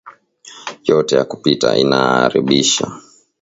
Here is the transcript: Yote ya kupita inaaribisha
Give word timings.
Yote 0.83 1.15
ya 1.15 1.25
kupita 1.25 1.77
inaaribisha 1.77 2.91